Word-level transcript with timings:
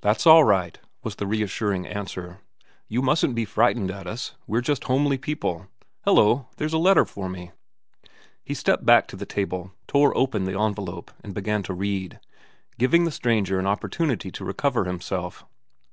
"That's 0.00 0.26
all 0.26 0.42
right," 0.42 0.76
was 1.04 1.14
the 1.14 1.26
reassuring 1.28 1.86
answer. 1.86 2.40
"You 2.88 3.00
mustn't 3.00 3.36
be 3.36 3.44
frightened 3.44 3.92
at 3.92 4.08
us. 4.08 4.34
We're 4.48 4.60
just 4.60 4.82
homely 4.82 5.16
people—Hello, 5.18 6.48
there's 6.56 6.72
a 6.72 6.78
letter 6.78 7.04
for 7.04 7.28
me." 7.28 7.52
He 8.42 8.54
stepped 8.54 8.84
back 8.84 9.06
to 9.06 9.16
the 9.16 9.24
table, 9.24 9.72
tore 9.86 10.16
open 10.18 10.46
the 10.46 10.58
envelope, 10.58 11.12
and 11.22 11.32
began 11.32 11.62
to 11.62 11.74
read, 11.74 12.18
giving 12.76 13.04
the 13.04 13.12
stranger 13.12 13.60
an 13.60 13.68
opportunity 13.68 14.32
to 14.32 14.44
recover 14.44 14.84
himself. 14.84 15.44